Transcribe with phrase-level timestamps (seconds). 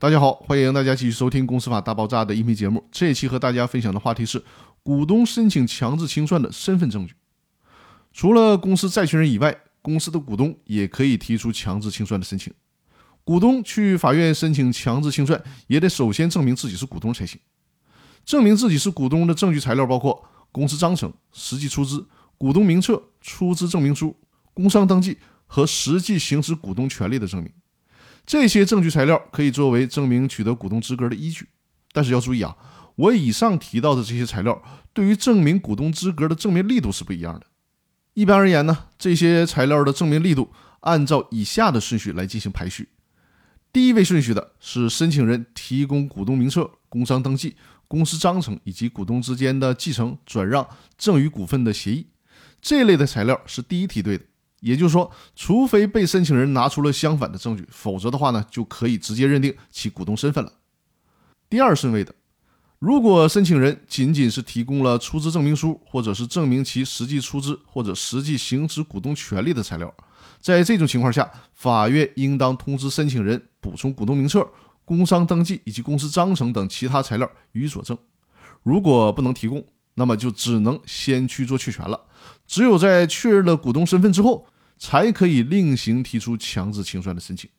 [0.00, 2.88] 大家好，欢迎大家继续收听《公司法大爆炸》的音频节目。
[2.92, 4.40] 这一期和大家分享的话题是
[4.84, 7.14] 股东申请强制清算的身份证据。
[8.12, 12.54] 除了公司债权人以外，公司的股东也可以提出强制清算的申请。
[13.24, 17.40] 股东去法院申请强制清算，也得首先证明自己是股东才行。
[18.24, 22.06] 证明自己是股东的证据材料包括公司章程、实际出资、
[22.36, 24.16] 股东名册、出资证明书、
[24.54, 25.18] 工商登记
[25.48, 27.50] 和实际行使股东权利的证明。
[28.28, 31.48] 这些证据材料可以作为证明取得股东资格的依据，
[31.92, 32.54] 但是要注意啊，
[32.94, 37.46] 我以上提到的这些材料对于证明股东资格的证明力度是不一样的。
[38.12, 42.90] 一般而言呢，这些材料的证明力度按照以下的顺序来进行排序：
[43.72, 52.06] 第一位顺序的是申请人提供股东名册、工商登记、公司章程以及股东之间的继承、转让、赠与股份的协议，
[52.60, 54.24] 这类的材料是第一梯队的。
[54.60, 60.52] 也就是说，除非被申请人拿出了相反的证据，否则的话呢，就可以直接认定其股东身份了。
[61.48, 62.14] 第二顺位的，
[62.78, 69.92] 如果申请人仅仅是提供了出资证明书，或者是证明其实际出资或者实际行使股东权利的材料，
[70.40, 74.46] 在这种情况下，法院应当通知申请人补充股东名册、
[74.84, 77.96] 工商登记以及公司章程等其他材料予以佐证。
[78.62, 82.00] 如果不能提供，那么就只能先去做确权了。
[82.46, 84.46] 只有在确认了股东身份之后，
[84.78, 87.50] 才可以另行提出强制清算的申请。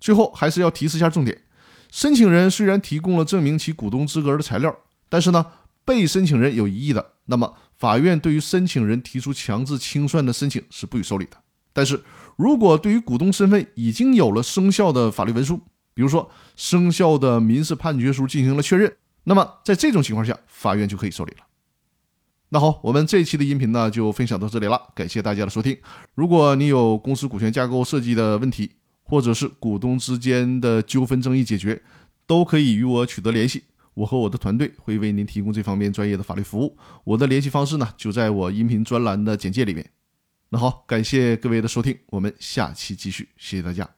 [0.00, 1.42] 最后还是要提示一下重点：
[1.90, 4.76] 申请人虽然提供了证明其股东资格的材料，
[5.08, 5.44] 但是呢，
[5.84, 11.36] 被申请人有异议的，那么法院对于申请人提出强制清算的申请是不予受理的。
[11.72, 12.02] 但是
[12.36, 15.60] 如果对于股东身份已经有了生效的法律文书，
[15.94, 21.47] 比如说生效的民事判决书进行了确认，那么在这种情况下，法院就可以受理了。
[22.50, 25.76] 那好，我们这一期的音频呢就分享到这里了，感谢大家的收听。
[26.14, 28.70] 如果你有公司股权架构设计的问题，
[29.02, 31.82] 或者是股东之间的纠纷争议解决，
[32.26, 36.74] 都可以与我取得联系，我和我的团队会为您提供这方面专业的法律服务。
[37.04, 39.90] 我的联系方式呢就在我音频专栏的简介里面。
[40.48, 43.97] 那好，感谢各位的收听，我们下期继续，谢谢大家。